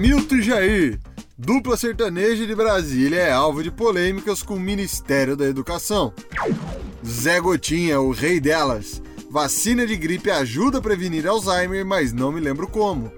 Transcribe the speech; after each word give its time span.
Hamilton 0.00 0.36
e 0.36 0.42
Jair, 0.42 1.00
dupla 1.36 1.76
sertaneja 1.76 2.46
de 2.46 2.54
Brasília, 2.54 3.20
é 3.20 3.30
alvo 3.30 3.62
de 3.62 3.70
polêmicas 3.70 4.42
com 4.42 4.54
o 4.54 4.58
Ministério 4.58 5.36
da 5.36 5.44
Educação. 5.44 6.10
Zé 7.06 7.38
Gotinha, 7.38 8.00
o 8.00 8.10
rei 8.10 8.40
delas. 8.40 9.02
Vacina 9.30 9.86
de 9.86 9.94
gripe 9.98 10.30
ajuda 10.30 10.78
a 10.78 10.80
prevenir 10.80 11.26
Alzheimer, 11.26 11.84
mas 11.84 12.14
não 12.14 12.32
me 12.32 12.40
lembro 12.40 12.66
como. 12.66 13.12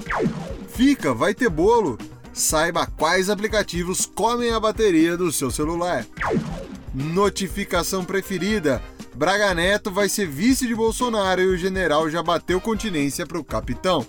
Fica, 0.74 1.14
vai 1.14 1.32
ter 1.32 1.48
bolo. 1.48 1.96
Saiba 2.32 2.84
quais 2.84 3.30
aplicativos 3.30 4.04
comem 4.04 4.50
a 4.50 4.58
bateria 4.58 5.16
do 5.16 5.30
seu 5.30 5.52
celular. 5.52 6.04
Notificação 6.92 8.04
preferida. 8.04 8.82
Braga 9.14 9.54
Neto 9.54 9.92
vai 9.92 10.08
ser 10.08 10.26
vice 10.26 10.66
de 10.66 10.74
Bolsonaro 10.74 11.42
e 11.42 11.46
o 11.46 11.56
general 11.56 12.10
já 12.10 12.24
bateu 12.24 12.60
continência 12.60 13.24
para 13.24 13.38
o 13.38 13.44
capitão. 13.44 14.04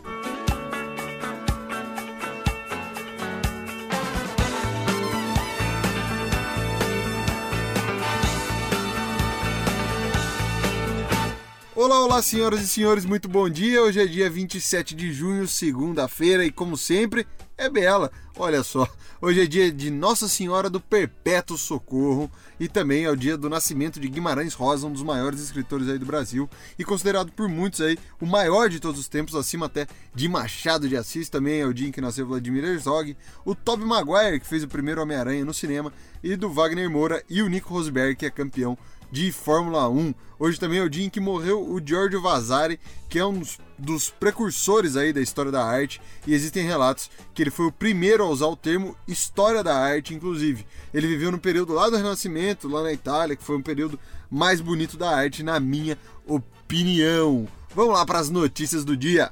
Olá, 11.86 12.00
olá, 12.00 12.22
senhoras 12.22 12.62
e 12.62 12.68
senhores, 12.70 13.04
muito 13.04 13.28
bom 13.28 13.50
dia. 13.50 13.84
Hoje 13.84 14.02
é 14.02 14.06
dia 14.06 14.30
27 14.30 14.96
de 14.96 15.12
junho, 15.12 15.46
segunda-feira, 15.46 16.46
e 16.46 16.50
como 16.50 16.78
sempre, 16.78 17.28
é 17.58 17.70
bela. 17.70 18.10
Olha 18.38 18.64
só, 18.64 18.88
hoje 19.22 19.42
é 19.42 19.46
dia 19.46 19.70
de 19.70 19.92
Nossa 19.92 20.30
Senhora 20.30 20.70
do 20.70 20.80
Perpétuo 20.80 21.58
Socorro 21.58 22.32
e 22.58 22.70
também 22.70 23.04
é 23.04 23.12
o 23.12 23.18
dia 23.18 23.36
do 23.36 23.50
nascimento 23.50 24.00
de 24.00 24.08
Guimarães 24.08 24.54
Rosa, 24.54 24.88
um 24.88 24.94
dos 24.94 25.04
maiores 25.04 25.42
escritores 25.42 25.90
aí 25.90 26.00
do 26.00 26.06
Brasil 26.06 26.50
e 26.80 26.86
considerado 26.86 27.34
por 27.34 27.50
muitos 27.50 27.82
aí 27.82 28.00
o 28.22 28.26
maior 28.26 28.70
de 28.70 28.80
todos 28.80 28.98
os 28.98 29.10
tempos, 29.10 29.36
acima 29.36 29.66
até 29.66 29.86
de 30.16 30.30
Machado 30.30 30.88
de 30.88 30.96
Assis. 30.96 31.28
Também 31.28 31.60
é 31.60 31.66
o 31.66 31.74
dia 31.74 31.90
em 31.90 31.92
que 31.92 32.00
nasceu 32.00 32.26
Vladimir 32.26 32.64
Herzog, 32.64 33.18
o 33.44 33.54
Tobey 33.54 33.86
Maguire, 33.86 34.40
que 34.40 34.48
fez 34.48 34.64
o 34.64 34.70
primeiro 34.70 35.02
Homem-Aranha 35.02 35.44
no 35.44 35.54
cinema, 35.54 35.92
e 36.24 36.38
do 36.38 36.50
Wagner 36.50 36.90
Moura 36.90 37.22
e 37.30 37.42
o 37.42 37.50
Nico 37.50 37.74
Rosberg, 37.74 38.16
que 38.16 38.26
é 38.26 38.32
campeão 38.32 38.78
de 39.14 39.32
Fórmula 39.32 39.88
1. 39.88 40.12
Hoje 40.40 40.60
também 40.60 40.80
é 40.80 40.82
o 40.82 40.90
dia 40.90 41.06
em 41.06 41.10
que 41.10 41.20
morreu 41.20 41.62
o 41.62 41.80
Giorgio 41.86 42.20
Vasari, 42.20 42.80
que 43.08 43.20
é 43.20 43.26
um 43.26 43.44
dos, 43.78 44.10
precursores 44.10 44.98
aí 44.98 45.14
da 45.14 45.22
história 45.22 45.52
da 45.52 45.64
arte, 45.64 46.02
e 46.26 46.34
existem 46.34 46.66
relatos 46.66 47.12
que 47.32 47.44
ele 47.44 47.52
foi 47.52 47.68
o 47.68 47.72
primeiro 47.72 48.24
a 48.24 48.28
usar 48.28 48.48
o 48.48 48.56
termo 48.56 48.98
história 49.08 49.64
da 49.64 49.78
arte, 49.78 50.16
inclusive. 50.16 50.66
Ele 50.92 51.06
viveu 51.06 51.32
no 51.32 51.38
período 51.38 51.74
lá 51.74 51.92
do 51.92 51.96
Renascimento, 51.96 52.68
lá 52.68 52.82
na 52.82 52.92
Itália, 52.92 53.36
que 53.36 53.44
foi 53.44 53.56
um 53.56 53.62
período 53.62 54.00
mais 54.32 54.60
bonito 54.60 54.98
da 54.98 55.16
arte, 55.16 55.44
na 55.44 55.60
minha 55.60 55.96
opinião. 56.26 57.48
Vamos 57.76 57.94
lá 57.94 58.04
para 58.04 58.18
as 58.18 58.32
notícias 58.32 58.84
do 58.84 58.98
dia. 58.98 59.32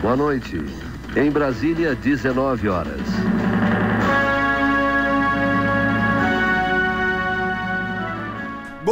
Boa 0.00 0.16
noite. 0.16 0.58
Em 1.16 1.28
Brasília, 1.28 1.96
19 1.96 2.68
horas. 2.68 3.00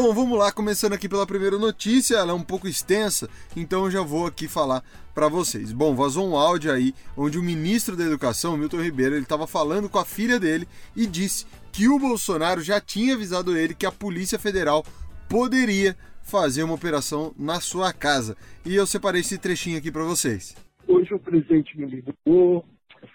Bom, 0.00 0.14
vamos 0.14 0.38
lá, 0.38 0.52
começando 0.52 0.92
aqui 0.92 1.08
pela 1.08 1.26
primeira 1.26 1.58
notícia, 1.58 2.18
ela 2.18 2.30
é 2.30 2.34
um 2.34 2.44
pouco 2.44 2.68
extensa, 2.68 3.28
então 3.56 3.84
eu 3.84 3.90
já 3.90 4.00
vou 4.00 4.26
aqui 4.26 4.46
falar 4.46 4.80
para 5.12 5.26
vocês. 5.26 5.72
Bom, 5.72 5.92
vazou 5.92 6.24
um 6.30 6.36
áudio 6.36 6.70
aí 6.70 6.94
onde 7.16 7.36
o 7.36 7.42
ministro 7.42 7.96
da 7.96 8.04
Educação, 8.04 8.56
Milton 8.56 8.80
Ribeiro, 8.80 9.16
ele 9.16 9.24
estava 9.24 9.44
falando 9.44 9.88
com 9.88 9.98
a 9.98 10.04
filha 10.04 10.38
dele 10.38 10.68
e 10.94 11.04
disse 11.04 11.46
que 11.72 11.88
o 11.88 11.98
Bolsonaro 11.98 12.60
já 12.60 12.80
tinha 12.80 13.14
avisado 13.14 13.58
ele 13.58 13.74
que 13.74 13.84
a 13.84 13.90
Polícia 13.90 14.38
Federal 14.38 14.84
poderia 15.28 15.96
fazer 16.22 16.62
uma 16.62 16.74
operação 16.74 17.34
na 17.36 17.60
sua 17.60 17.92
casa. 17.92 18.36
E 18.64 18.76
eu 18.76 18.86
separei 18.86 19.22
esse 19.22 19.36
trechinho 19.36 19.78
aqui 19.78 19.90
para 19.90 20.04
vocês. 20.04 20.54
Hoje 20.86 21.12
o 21.12 21.18
presidente 21.18 21.76
me 21.76 21.86
ligou, 21.86 22.64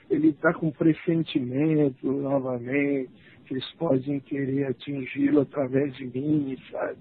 ele 0.10 0.32
está 0.32 0.54
com 0.54 0.70
pressentimento 0.70 2.12
novamente 2.12 3.10
eles 3.54 3.72
podem 3.74 4.20
querer 4.20 4.66
atingi-lo 4.66 5.42
através 5.42 5.96
de 5.96 6.06
mim, 6.08 6.58
sabe? 6.72 6.98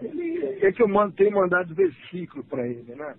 Ele, 0.00 0.66
é 0.66 0.72
que 0.72 0.82
eu 0.82 0.88
tenho 1.12 1.32
mandado 1.32 1.74
versículo 1.74 2.44
para 2.44 2.66
ele, 2.66 2.94
né? 2.94 3.14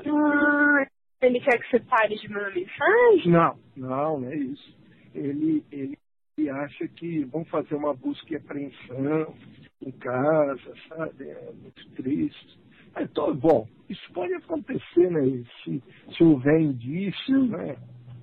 Ah, 0.00 0.86
ele 1.22 1.40
quer 1.40 1.58
que 1.58 1.70
você 1.70 1.80
pare 1.80 2.16
de 2.16 2.28
mandar 2.28 2.52
mensagem? 2.52 3.30
Não, 3.32 3.58
não, 3.76 4.20
não 4.20 4.28
é 4.28 4.36
isso. 4.36 4.76
Ele, 5.14 5.64
ele, 5.70 5.96
ele 6.36 6.50
acha 6.50 6.88
que 6.88 7.24
vão 7.26 7.44
fazer 7.44 7.76
uma 7.76 7.94
busca 7.94 8.32
e 8.32 8.36
apreensão 8.36 9.34
em 9.80 9.92
casa, 9.92 10.74
sabe? 10.88 11.28
É 11.28 11.52
muito 11.52 11.88
triste. 11.90 12.60
Então, 12.98 13.34
bom, 13.34 13.66
isso 13.88 14.12
pode 14.12 14.34
acontecer, 14.34 15.10
né? 15.10 15.44
Se, 15.62 15.82
se 16.16 16.24
houver 16.24 16.60
indícios, 16.60 17.48
né? 17.48 17.76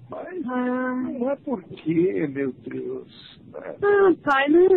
Mas 0.09 0.45
ah. 0.47 0.95
não 0.95 1.29
é 1.29 1.35
porque, 1.37 2.27
meu 2.27 2.51
Deus. 2.65 3.39
Né? 3.51 3.75
Ah, 3.83 4.13
pai, 4.23 4.49
não, 4.49 4.67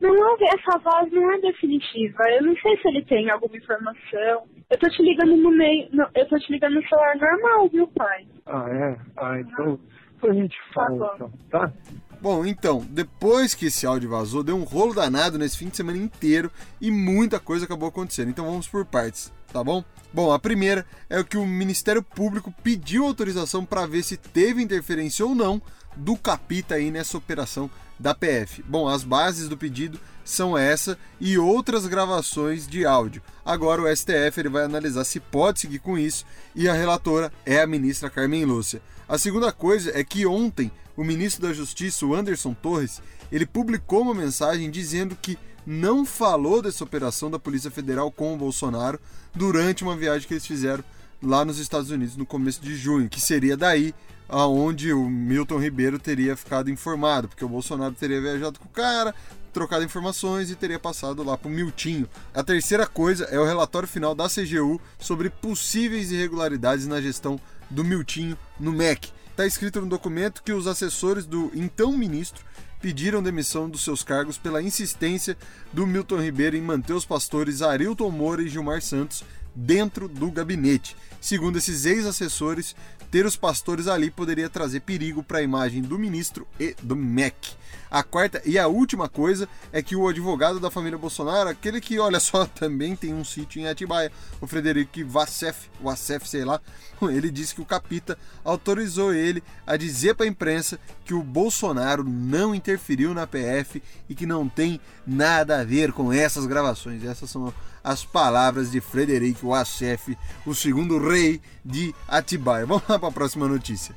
não 0.00 0.36
essa 0.42 0.78
voz 0.78 1.12
não 1.12 1.32
é 1.32 1.40
definitiva. 1.40 2.22
Eu 2.30 2.42
não 2.42 2.56
sei 2.56 2.76
se 2.78 2.88
ele 2.88 3.04
tem 3.04 3.30
alguma 3.30 3.56
informação. 3.56 4.46
Eu 4.68 4.78
tô 4.78 4.88
te 4.88 5.02
ligando 5.02 5.36
no 5.36 5.50
meio. 5.50 5.88
No, 5.92 6.06
eu 6.14 6.28
tô 6.28 6.38
te 6.38 6.52
ligando 6.52 6.74
no 6.74 6.88
celular 6.88 7.16
normal, 7.16 7.68
viu, 7.68 7.86
pai? 7.88 8.26
Ah, 8.46 8.68
é? 8.68 8.96
Ah, 9.16 9.40
então. 9.40 9.78
Depois 10.14 10.36
a 10.36 10.40
gente 10.40 10.56
tá 10.58 10.74
fala, 10.74 11.08
tá 11.08 11.14
então, 11.14 11.32
tá? 11.50 11.72
Bom, 12.20 12.44
então, 12.44 12.84
depois 12.90 13.54
que 13.54 13.66
esse 13.66 13.86
áudio 13.86 14.10
vazou, 14.10 14.42
deu 14.42 14.54
um 14.54 14.64
rolo 14.64 14.94
danado 14.94 15.38
nesse 15.38 15.56
fim 15.56 15.68
de 15.68 15.76
semana 15.76 15.96
inteiro 15.96 16.50
e 16.78 16.90
muita 16.90 17.40
coisa 17.40 17.64
acabou 17.64 17.88
acontecendo. 17.88 18.28
Então 18.28 18.44
vamos 18.44 18.68
por 18.68 18.84
partes, 18.84 19.32
tá 19.52 19.62
bom? 19.62 19.84
Bom, 20.12 20.32
a 20.32 20.38
primeira 20.38 20.84
é 21.08 21.20
o 21.20 21.24
que 21.24 21.36
o 21.36 21.46
Ministério 21.46 22.02
Público 22.02 22.52
pediu 22.62 23.04
autorização 23.04 23.64
para 23.64 23.86
ver 23.86 24.02
se 24.02 24.16
teve 24.16 24.62
interferência 24.62 25.24
ou 25.24 25.34
não 25.34 25.62
do 25.96 26.16
Capita 26.16 26.74
aí 26.76 26.90
nessa 26.90 27.16
operação 27.16 27.70
da 27.98 28.14
PF. 28.14 28.62
Bom, 28.66 28.88
as 28.88 29.04
bases 29.04 29.48
do 29.48 29.56
pedido 29.56 30.00
são 30.24 30.56
essa 30.56 30.98
e 31.20 31.38
outras 31.38 31.86
gravações 31.86 32.66
de 32.66 32.86
áudio. 32.86 33.22
Agora 33.44 33.82
o 33.82 33.96
STF 33.96 34.38
ele 34.38 34.48
vai 34.48 34.64
analisar 34.64 35.04
se 35.04 35.20
pode 35.20 35.60
seguir 35.60 35.80
com 35.80 35.98
isso 35.98 36.24
e 36.54 36.68
a 36.68 36.72
relatora 36.72 37.32
é 37.44 37.60
a 37.60 37.66
ministra 37.66 38.10
Carmen 38.10 38.44
Lúcia. 38.44 38.80
A 39.08 39.18
segunda 39.18 39.52
coisa 39.52 39.90
é 39.98 40.02
que 40.02 40.24
ontem 40.26 40.70
o 40.96 41.04
ministro 41.04 41.42
da 41.46 41.52
Justiça, 41.52 42.06
o 42.06 42.14
Anderson 42.14 42.54
Torres, 42.54 43.02
ele 43.30 43.46
publicou 43.46 44.02
uma 44.02 44.14
mensagem 44.14 44.70
dizendo 44.70 45.16
que 45.16 45.38
não 45.66 46.04
falou 46.04 46.62
dessa 46.62 46.84
operação 46.84 47.30
da 47.30 47.38
Polícia 47.38 47.70
Federal 47.70 48.10
com 48.10 48.34
o 48.34 48.36
Bolsonaro 48.36 48.98
durante 49.34 49.82
uma 49.82 49.96
viagem 49.96 50.26
que 50.26 50.34
eles 50.34 50.46
fizeram 50.46 50.84
lá 51.22 51.44
nos 51.44 51.58
Estados 51.58 51.90
Unidos 51.90 52.16
no 52.16 52.26
começo 52.26 52.60
de 52.60 52.74
junho, 52.74 53.08
que 53.08 53.20
seria 53.20 53.56
daí 53.56 53.94
aonde 54.28 54.92
o 54.92 55.08
Milton 55.08 55.58
Ribeiro 55.58 55.98
teria 55.98 56.36
ficado 56.36 56.70
informado, 56.70 57.28
porque 57.28 57.44
o 57.44 57.48
Bolsonaro 57.48 57.94
teria 57.94 58.20
viajado 58.20 58.58
com 58.58 58.66
o 58.66 58.70
cara, 58.72 59.14
trocado 59.52 59.84
informações 59.84 60.50
e 60.50 60.54
teria 60.54 60.78
passado 60.78 61.22
lá 61.24 61.36
para 61.36 61.48
o 61.48 61.50
Miltinho. 61.50 62.08
A 62.32 62.42
terceira 62.42 62.86
coisa 62.86 63.24
é 63.24 63.38
o 63.38 63.44
relatório 63.44 63.88
final 63.88 64.14
da 64.14 64.28
CGU 64.28 64.80
sobre 64.98 65.28
possíveis 65.28 66.12
irregularidades 66.12 66.86
na 66.86 67.00
gestão 67.00 67.40
do 67.68 67.84
Miltinho 67.84 68.38
no 68.58 68.72
MEC. 68.72 69.10
Está 69.30 69.46
escrito 69.46 69.80
no 69.80 69.86
documento 69.86 70.42
que 70.42 70.52
os 70.52 70.66
assessores 70.66 71.24
do 71.24 71.50
então 71.54 71.96
ministro 71.96 72.44
pediram 72.80 73.22
demissão 73.22 73.68
dos 73.68 73.84
seus 73.84 74.02
cargos 74.02 74.38
pela 74.38 74.62
insistência 74.62 75.36
do 75.72 75.86
Milton 75.86 76.20
Ribeiro 76.20 76.56
em 76.56 76.62
manter 76.62 76.92
os 76.92 77.04
pastores 77.04 77.62
Arilton 77.62 78.10
Moura 78.10 78.42
e 78.42 78.48
Gilmar 78.48 78.82
Santos 78.82 79.24
dentro 79.54 80.08
do 80.08 80.30
gabinete. 80.30 80.96
Segundo 81.20 81.58
esses 81.58 81.84
ex-assessores, 81.84 82.74
ter 83.10 83.26
os 83.26 83.36
pastores 83.36 83.88
ali 83.88 84.10
poderia 84.10 84.48
trazer 84.48 84.80
perigo 84.80 85.22
para 85.22 85.38
a 85.38 85.42
imagem 85.42 85.82
do 85.82 85.98
ministro 85.98 86.46
e 86.58 86.74
do 86.82 86.94
MEC. 86.94 87.60
A 87.90 88.04
quarta 88.04 88.40
e 88.44 88.56
a 88.56 88.68
última 88.68 89.08
coisa 89.08 89.48
é 89.72 89.82
que 89.82 89.96
o 89.96 90.06
advogado 90.06 90.60
da 90.60 90.70
família 90.70 90.96
Bolsonaro, 90.96 91.48
aquele 91.48 91.80
que, 91.80 91.98
olha 91.98 92.20
só, 92.20 92.46
também 92.54 92.94
tem 92.94 93.12
um 93.12 93.24
sítio 93.24 93.60
em 93.60 93.66
Atibaia, 93.66 94.12
o 94.40 94.46
Frederico 94.46 95.04
Vassef, 95.04 95.68
Vassef, 95.82 96.28
sei 96.28 96.44
lá, 96.44 96.60
ele 97.02 97.32
disse 97.32 97.52
que 97.52 97.60
o 97.60 97.66
Capita 97.66 98.16
autorizou 98.44 99.12
ele 99.12 99.42
a 99.66 99.76
dizer 99.76 100.14
para 100.14 100.24
a 100.24 100.28
imprensa 100.28 100.78
que 101.04 101.12
o 101.12 101.22
Bolsonaro 101.22 102.04
não 102.04 102.54
interferiu 102.54 103.12
na 103.12 103.26
PF 103.26 103.82
e 104.08 104.14
que 104.14 104.24
não 104.24 104.48
tem 104.48 104.80
nada 105.04 105.58
a 105.58 105.64
ver 105.64 105.92
com 105.92 106.12
essas 106.12 106.46
gravações. 106.46 107.02
Essas 107.02 107.28
são 107.28 107.52
as 107.82 108.04
palavras 108.04 108.70
de 108.70 108.80
Frederico 108.80 109.48
Wassef, 109.48 110.16
o 110.46 110.54
segundo 110.54 110.98
rei 110.98 111.40
de 111.64 111.94
Atibaia. 112.06 112.66
Vamos 112.66 112.84
lá 112.88 112.98
para 112.98 113.08
a 113.08 113.12
próxima 113.12 113.46
notícia. 113.48 113.94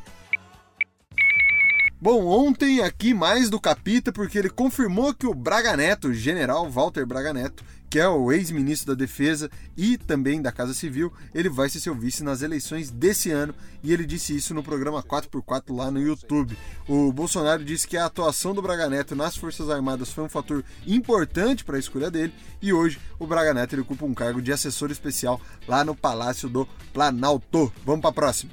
Bom, 2.04 2.26
ontem 2.26 2.82
aqui 2.82 3.14
mais 3.14 3.50
do 3.50 3.58
Capita, 3.58 4.12
porque 4.12 4.38
ele 4.38 4.50
confirmou 4.50 5.14
que 5.14 5.26
o 5.26 5.34
Braga 5.34 5.78
Neto, 5.78 6.10
o 6.10 6.14
general 6.14 6.70
Walter 6.70 7.06
Braga 7.06 7.32
Neto, 7.32 7.64
que 7.90 7.98
é 7.98 8.06
o 8.06 8.30
ex-ministro 8.30 8.94
da 8.94 9.00
Defesa 9.00 9.50
e 9.78 9.98
também 9.98 10.42
da 10.42 10.52
Casa 10.52 10.74
Civil, 10.74 11.14
ele 11.34 11.48
vai 11.48 11.70
ser 11.70 11.80
seu 11.80 11.96
vice 11.96 12.22
nas 12.22 12.42
eleições 12.42 12.92
desse 12.92 13.32
ano 13.32 13.56
e 13.82 13.94
ele 13.94 14.06
disse 14.06 14.36
isso 14.36 14.54
no 14.54 14.62
programa 14.62 15.02
4x4 15.02 15.74
lá 15.74 15.90
no 15.90 16.02
YouTube. 16.02 16.58
O 16.90 17.10
Bolsonaro 17.14 17.64
disse 17.64 17.88
que 17.88 17.96
a 17.96 18.08
atuação 18.08 18.54
do 18.54 18.62
Braga 18.62 18.90
Neto 18.90 19.16
nas 19.16 19.38
Forças 19.38 19.70
Armadas 19.70 20.12
foi 20.12 20.26
um 20.26 20.30
fator 20.30 20.62
importante 20.86 21.64
para 21.64 21.78
a 21.78 21.80
escolha 21.80 22.12
dele 22.12 22.34
e 22.62 22.74
hoje 22.74 23.00
o 23.18 23.26
Braga 23.26 23.54
Neto 23.54 23.76
ele 23.76 23.84
ocupa 23.84 24.04
um 24.04 24.14
cargo 24.14 24.42
de 24.42 24.52
assessor 24.52 24.92
especial 24.92 25.40
lá 25.66 25.86
no 25.86 25.96
Palácio 25.96 26.50
do 26.50 26.68
Planalto. 26.92 27.72
Vamos 27.86 28.02
para 28.02 28.10
a 28.10 28.14
próxima. 28.14 28.52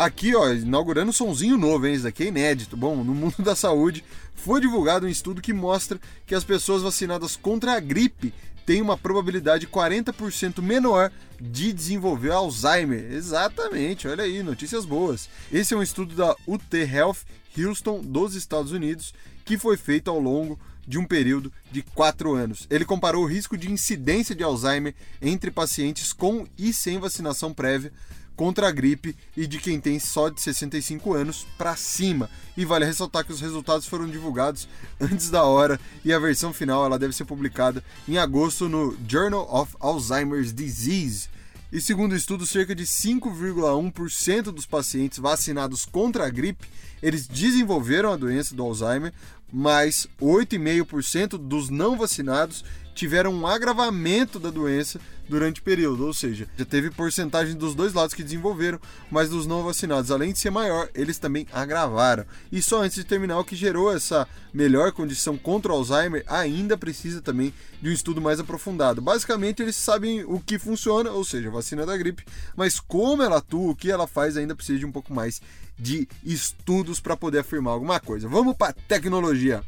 Aqui, 0.00 0.34
ó, 0.34 0.50
inaugurando 0.50 1.10
um 1.10 1.12
sonzinho 1.12 1.58
novo, 1.58 1.86
hein? 1.86 1.92
Isso 1.92 2.04
daqui 2.04 2.22
é 2.22 2.28
inédito. 2.28 2.74
Bom, 2.74 3.04
no 3.04 3.14
mundo 3.14 3.34
da 3.44 3.54
saúde, 3.54 4.02
foi 4.34 4.58
divulgado 4.58 5.04
um 5.04 5.10
estudo 5.10 5.42
que 5.42 5.52
mostra 5.52 6.00
que 6.26 6.34
as 6.34 6.42
pessoas 6.42 6.80
vacinadas 6.80 7.36
contra 7.36 7.74
a 7.74 7.80
gripe 7.80 8.32
têm 8.64 8.80
uma 8.80 8.96
probabilidade 8.96 9.66
40% 9.66 10.62
menor 10.62 11.12
de 11.38 11.70
desenvolver 11.74 12.30
Alzheimer. 12.30 13.12
Exatamente, 13.12 14.08
olha 14.08 14.24
aí, 14.24 14.42
notícias 14.42 14.86
boas. 14.86 15.28
Esse 15.52 15.74
é 15.74 15.76
um 15.76 15.82
estudo 15.82 16.14
da 16.14 16.34
UT 16.46 16.74
Health 16.74 17.18
Houston 17.58 18.00
dos 18.00 18.34
Estados 18.34 18.72
Unidos 18.72 19.12
que 19.44 19.58
foi 19.58 19.76
feito 19.76 20.08
ao 20.08 20.18
longo 20.18 20.58
de 20.88 20.96
um 20.96 21.04
período 21.04 21.52
de 21.70 21.82
quatro 21.82 22.34
anos. 22.34 22.66
Ele 22.70 22.86
comparou 22.86 23.24
o 23.24 23.28
risco 23.28 23.54
de 23.54 23.70
incidência 23.70 24.34
de 24.34 24.42
Alzheimer 24.42 24.94
entre 25.20 25.50
pacientes 25.50 26.14
com 26.14 26.46
e 26.56 26.72
sem 26.72 26.98
vacinação 26.98 27.52
prévia 27.52 27.92
contra 28.40 28.68
a 28.68 28.72
gripe 28.72 29.14
e 29.36 29.46
de 29.46 29.58
quem 29.58 29.78
tem 29.78 29.98
só 29.98 30.30
de 30.30 30.40
65 30.40 31.12
anos 31.12 31.46
para 31.58 31.76
cima. 31.76 32.30
E 32.56 32.64
vale 32.64 32.86
ressaltar 32.86 33.22
que 33.22 33.34
os 33.34 33.40
resultados 33.42 33.86
foram 33.86 34.08
divulgados 34.08 34.66
antes 34.98 35.28
da 35.28 35.42
hora 35.42 35.78
e 36.02 36.10
a 36.10 36.18
versão 36.18 36.50
final 36.50 36.86
ela 36.86 36.98
deve 36.98 37.14
ser 37.14 37.26
publicada 37.26 37.84
em 38.08 38.16
agosto 38.16 38.66
no 38.66 38.96
Journal 39.06 39.46
of 39.54 39.76
Alzheimer's 39.78 40.54
Disease. 40.54 41.28
E 41.70 41.82
segundo 41.82 42.12
o 42.12 42.16
estudo, 42.16 42.46
cerca 42.46 42.74
de 42.74 42.84
5,1% 42.84 44.44
dos 44.44 44.64
pacientes 44.64 45.18
vacinados 45.18 45.84
contra 45.84 46.24
a 46.24 46.30
gripe, 46.30 46.66
eles 47.02 47.26
desenvolveram 47.26 48.10
a 48.10 48.16
doença 48.16 48.54
do 48.54 48.62
Alzheimer, 48.62 49.12
mas 49.52 50.08
8,5% 50.18 51.36
dos 51.36 51.68
não 51.68 51.94
vacinados 51.94 52.64
tiveram 52.94 53.32
um 53.32 53.46
agravamento 53.46 54.38
da 54.38 54.50
doença 54.50 55.00
durante 55.28 55.60
o 55.60 55.64
período, 55.64 56.04
ou 56.04 56.12
seja, 56.12 56.48
já 56.58 56.64
teve 56.64 56.90
porcentagem 56.90 57.54
dos 57.54 57.74
dois 57.74 57.94
lados 57.94 58.12
que 58.12 58.22
desenvolveram, 58.22 58.80
mas 59.10 59.30
dos 59.30 59.46
não 59.46 59.62
vacinados, 59.62 60.10
além 60.10 60.32
de 60.32 60.40
ser 60.40 60.50
maior, 60.50 60.88
eles 60.92 61.18
também 61.18 61.46
agravaram. 61.52 62.26
E 62.50 62.60
só 62.60 62.82
antes 62.82 62.96
de 62.96 63.04
terminar, 63.04 63.38
o 63.38 63.44
que 63.44 63.54
gerou 63.54 63.94
essa 63.94 64.26
melhor 64.52 64.90
condição 64.90 65.38
contra 65.38 65.72
o 65.72 65.76
Alzheimer 65.76 66.24
ainda 66.26 66.76
precisa 66.76 67.20
também 67.22 67.54
de 67.80 67.88
um 67.88 67.92
estudo 67.92 68.20
mais 68.20 68.40
aprofundado. 68.40 69.00
Basicamente, 69.00 69.62
eles 69.62 69.76
sabem 69.76 70.24
o 70.24 70.40
que 70.40 70.58
funciona, 70.58 71.12
ou 71.12 71.24
seja, 71.24 71.48
a 71.48 71.52
vacina 71.52 71.86
da 71.86 71.96
gripe, 71.96 72.24
mas 72.56 72.80
como 72.80 73.22
ela 73.22 73.38
atua, 73.38 73.70
o 73.70 73.76
que 73.76 73.90
ela 73.90 74.08
faz, 74.08 74.36
ainda 74.36 74.56
precisa 74.56 74.80
de 74.80 74.86
um 74.86 74.92
pouco 74.92 75.14
mais 75.14 75.40
de 75.78 76.08
estudos 76.24 76.98
para 76.98 77.16
poder 77.16 77.38
afirmar 77.38 77.72
alguma 77.72 78.00
coisa. 78.00 78.28
Vamos 78.28 78.56
para 78.56 78.72
tecnologia. 78.72 79.62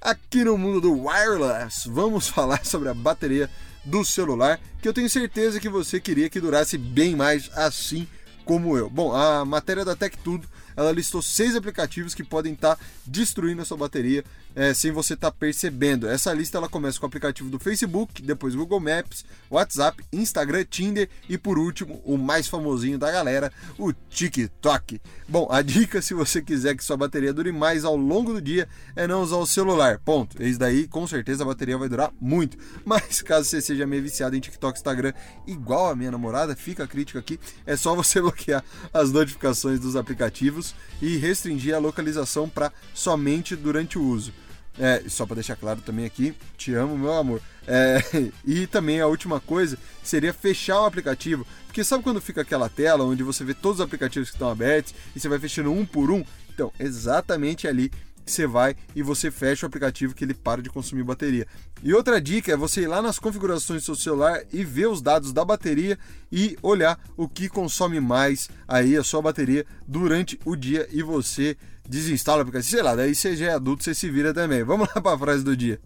Aqui 0.00 0.44
no 0.44 0.56
mundo 0.56 0.80
do 0.80 1.04
wireless, 1.04 1.86
vamos 1.86 2.26
falar 2.30 2.64
sobre 2.64 2.88
a 2.88 2.94
bateria 2.94 3.50
do 3.84 4.02
celular, 4.02 4.58
que 4.80 4.88
eu 4.88 4.94
tenho 4.94 5.10
certeza 5.10 5.60
que 5.60 5.68
você 5.68 6.00
queria 6.00 6.30
que 6.30 6.40
durasse 6.40 6.78
bem 6.78 7.14
mais 7.14 7.50
assim 7.54 8.08
como 8.42 8.78
eu. 8.78 8.88
Bom, 8.88 9.14
a 9.14 9.44
matéria 9.44 9.84
da 9.84 9.94
Tech 9.94 10.16
Tudo 10.24 10.48
ela 10.74 10.90
listou 10.90 11.20
seis 11.20 11.54
aplicativos 11.54 12.14
que 12.14 12.24
podem 12.24 12.54
estar 12.54 12.76
tá 12.76 12.82
destruindo 13.04 13.60
a 13.60 13.64
sua 13.66 13.76
bateria 13.76 14.24
é, 14.54 14.74
sem 14.74 14.90
você 14.90 15.14
estar 15.14 15.30
tá 15.30 15.36
percebendo. 15.36 16.08
Essa 16.08 16.32
lista 16.32 16.58
ela 16.58 16.68
começa 16.68 16.98
com 16.98 17.06
o 17.06 17.08
aplicativo 17.08 17.48
do 17.48 17.58
Facebook, 17.58 18.22
depois 18.22 18.54
Google 18.54 18.80
Maps, 18.80 19.24
WhatsApp, 19.50 20.02
Instagram, 20.12 20.64
Tinder 20.64 21.08
e 21.28 21.38
por 21.38 21.58
último, 21.58 22.00
o 22.04 22.16
mais 22.16 22.48
famosinho 22.48 22.98
da 22.98 23.10
galera, 23.10 23.52
o 23.78 23.92
TikTok. 23.92 25.00
Bom, 25.28 25.48
a 25.50 25.62
dica 25.62 26.02
se 26.02 26.14
você 26.14 26.42
quiser 26.42 26.76
que 26.76 26.84
sua 26.84 26.96
bateria 26.96 27.32
dure 27.32 27.52
mais 27.52 27.84
ao 27.84 27.96
longo 27.96 28.32
do 28.32 28.40
dia 28.40 28.68
é 28.96 29.06
não 29.06 29.22
usar 29.22 29.36
o 29.36 29.46
celular. 29.46 29.98
Ponto. 29.98 30.42
Isso 30.42 30.58
daí 30.58 30.86
com 30.88 31.06
certeza 31.06 31.42
a 31.42 31.46
bateria 31.46 31.78
vai 31.78 31.88
durar 31.88 32.12
muito. 32.20 32.56
Mas 32.84 33.22
caso 33.22 33.48
você 33.48 33.60
seja 33.60 33.86
meio 33.86 34.02
viciado 34.02 34.36
em 34.36 34.40
TikTok, 34.40 34.78
Instagram, 34.78 35.12
igual 35.46 35.90
a 35.90 35.96
minha 35.96 36.10
namorada, 36.10 36.56
fica 36.56 36.84
a 36.84 36.88
crítica 36.88 37.18
aqui, 37.18 37.38
é 37.66 37.76
só 37.76 37.94
você 37.94 38.20
bloquear 38.22 38.64
as 38.92 39.12
notificações 39.12 39.80
dos 39.80 39.96
aplicativos 39.96 40.74
e 41.00 41.16
restringir 41.16 41.74
a 41.74 41.78
localização 41.78 42.48
para 42.48 42.72
somente 42.94 43.54
durante 43.56 43.98
o 43.98 44.02
uso. 44.02 44.32
É, 44.78 45.02
só 45.08 45.26
para 45.26 45.34
deixar 45.36 45.56
claro 45.56 45.80
também 45.80 46.06
aqui, 46.06 46.34
te 46.56 46.72
amo, 46.74 46.96
meu 46.96 47.12
amor. 47.12 47.42
É, 47.66 47.98
e 48.44 48.66
também 48.66 49.00
a 49.00 49.06
última 49.06 49.40
coisa 49.40 49.78
seria 50.02 50.32
fechar 50.32 50.80
o 50.80 50.86
aplicativo. 50.86 51.46
Porque 51.66 51.84
sabe 51.84 52.02
quando 52.02 52.20
fica 52.20 52.40
aquela 52.40 52.68
tela 52.68 53.04
onde 53.04 53.22
você 53.22 53.44
vê 53.44 53.54
todos 53.54 53.80
os 53.80 53.84
aplicativos 53.84 54.30
que 54.30 54.36
estão 54.36 54.50
abertos 54.50 54.94
e 55.14 55.20
você 55.20 55.28
vai 55.28 55.38
fechando 55.38 55.72
um 55.72 55.84
por 55.84 56.10
um? 56.10 56.24
Então, 56.52 56.72
exatamente 56.78 57.68
ali 57.68 57.90
você 58.32 58.46
vai 58.46 58.76
e 58.94 59.02
você 59.02 59.30
fecha 59.30 59.66
o 59.66 59.68
aplicativo 59.68 60.14
que 60.14 60.24
ele 60.24 60.34
para 60.34 60.62
de 60.62 60.70
consumir 60.70 61.02
bateria. 61.02 61.46
E 61.82 61.92
outra 61.92 62.20
dica 62.20 62.52
é 62.52 62.56
você 62.56 62.82
ir 62.82 62.86
lá 62.86 63.02
nas 63.02 63.18
configurações 63.18 63.82
do 63.82 63.84
seu 63.86 63.94
celular 63.94 64.42
e 64.52 64.64
ver 64.64 64.88
os 64.88 65.02
dados 65.02 65.32
da 65.32 65.44
bateria 65.44 65.98
e 66.30 66.56
olhar 66.62 66.98
o 67.16 67.28
que 67.28 67.48
consome 67.48 68.00
mais 68.00 68.48
aí 68.66 68.96
a 68.96 69.04
sua 69.04 69.22
bateria 69.22 69.66
durante 69.86 70.38
o 70.44 70.56
dia 70.56 70.88
e 70.90 71.02
você 71.02 71.56
desinstala 71.88 72.38
o 72.38 72.42
aplicativo, 72.42 72.70
sei 72.70 72.82
lá, 72.82 72.94
daí 72.94 73.14
você 73.14 73.34
já 73.36 73.46
é 73.46 73.54
adulto, 73.54 73.82
você 73.82 73.94
se 73.94 74.08
vira 74.08 74.32
também. 74.32 74.62
Vamos 74.62 74.88
lá 74.94 75.00
para 75.00 75.14
a 75.14 75.18
frase 75.18 75.42
do 75.42 75.56
dia. 75.56 75.80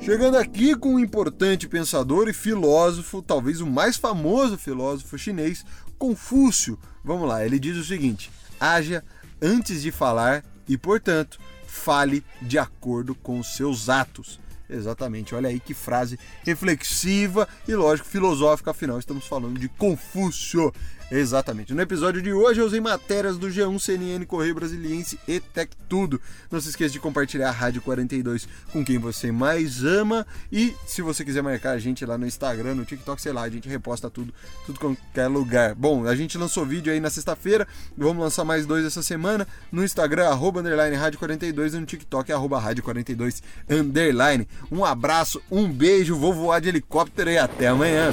Chegando 0.00 0.36
aqui 0.36 0.74
com 0.74 0.96
um 0.96 0.98
importante 0.98 1.66
pensador 1.66 2.28
e 2.28 2.34
filósofo, 2.34 3.22
talvez 3.22 3.62
o 3.62 3.66
mais 3.66 3.96
famoso 3.96 4.58
filósofo 4.58 5.16
chinês, 5.16 5.64
Confúcio. 5.98 6.78
Vamos 7.02 7.26
lá, 7.26 7.44
ele 7.44 7.58
diz 7.58 7.76
o 7.76 7.84
seguinte: 7.84 8.30
haja 8.60 9.02
antes 9.44 9.82
de 9.82 9.92
falar 9.92 10.42
e, 10.66 10.78
portanto, 10.78 11.38
fale 11.66 12.24
de 12.40 12.58
acordo 12.58 13.14
com 13.14 13.38
os 13.38 13.54
seus 13.54 13.90
atos. 13.90 14.40
Exatamente, 14.68 15.34
olha 15.34 15.50
aí 15.50 15.60
que 15.60 15.74
frase 15.74 16.18
reflexiva 16.42 17.46
e, 17.68 17.74
lógico, 17.74 18.08
filosófica, 18.08 18.70
afinal, 18.70 18.98
estamos 18.98 19.26
falando 19.26 19.60
de 19.60 19.68
Confúcio. 19.68 20.72
Exatamente. 21.10 21.74
No 21.74 21.82
episódio 21.82 22.22
de 22.22 22.32
hoje 22.32 22.60
eu 22.60 22.66
usei 22.66 22.80
matérias 22.80 23.36
do 23.36 23.48
G1, 23.48 23.78
CNN, 23.78 24.24
Correio 24.26 24.54
Brasiliense 24.54 25.18
e 25.28 25.38
Tech 25.38 25.70
Tudo. 25.88 26.20
Não 26.50 26.60
se 26.60 26.70
esqueça 26.70 26.92
de 26.92 27.00
compartilhar 27.00 27.48
a 27.48 27.52
Rádio 27.52 27.82
42 27.82 28.48
com 28.72 28.84
quem 28.84 28.98
você 28.98 29.30
mais 29.30 29.84
ama 29.84 30.26
e 30.50 30.74
se 30.86 31.02
você 31.02 31.24
quiser 31.24 31.42
marcar 31.42 31.72
a 31.72 31.78
gente 31.78 32.04
lá 32.06 32.16
no 32.16 32.26
Instagram, 32.26 32.74
no 32.74 32.84
TikTok, 32.84 33.20
sei 33.20 33.32
lá, 33.32 33.42
a 33.42 33.50
gente 33.50 33.68
reposta 33.68 34.08
tudo, 34.08 34.32
tudo 34.66 34.80
qualquer 34.80 35.28
lugar. 35.28 35.74
Bom, 35.74 36.06
a 36.06 36.16
gente 36.16 36.38
lançou 36.38 36.64
vídeo 36.64 36.92
aí 36.92 37.00
na 37.00 37.10
sexta-feira, 37.10 37.66
vamos 37.96 38.22
lançar 38.22 38.44
mais 38.44 38.66
dois 38.66 38.84
essa 38.84 39.02
semana 39.02 39.46
no 39.70 39.84
Instagram, 39.84 40.28
arroba, 40.28 40.60
underline, 40.60 40.96
Rádio 40.96 41.18
42 41.18 41.74
e 41.74 41.78
no 41.78 41.86
TikTok, 41.86 42.32
arroba, 42.32 42.58
Rádio 42.58 42.82
42, 42.82 43.42
underline. 43.68 44.48
Um 44.70 44.84
abraço, 44.84 45.40
um 45.50 45.70
beijo, 45.70 46.16
vou 46.16 46.32
voar 46.32 46.60
de 46.60 46.68
helicóptero 46.70 47.30
e 47.30 47.38
até 47.38 47.68
amanhã. 47.68 48.12